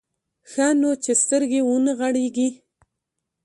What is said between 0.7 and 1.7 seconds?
نو چې سترګې